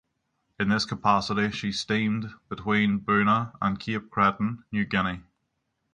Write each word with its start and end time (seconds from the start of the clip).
In 0.59 0.69
this 0.69 0.85
capacity, 0.85 1.51
she 1.51 1.71
steamed 1.71 2.33
between 2.49 3.01
Buna, 3.01 3.55
and 3.61 3.79
Cape 3.79 4.09
Cretin, 4.09 4.63
New 4.71 4.83
Guinea. 4.83 5.21